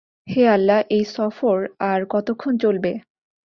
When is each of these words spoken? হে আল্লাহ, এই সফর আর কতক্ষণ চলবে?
হে 0.27 0.41
আল্লাহ, 0.47 0.79
এই 0.89 1.03
সফর 1.15 1.57
আর 1.81 1.99
কতক্ষণ 2.09 2.53
চলবে? 2.57 2.91